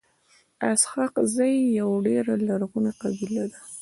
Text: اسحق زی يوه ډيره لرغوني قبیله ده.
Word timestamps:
اسحق 0.71 1.13
زی 1.33 1.53
يوه 1.79 1.95
ډيره 2.07 2.33
لرغوني 2.47 2.91
قبیله 3.01 3.43
ده. 3.51 3.59